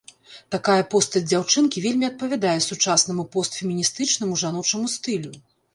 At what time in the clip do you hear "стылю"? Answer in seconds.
4.99-5.31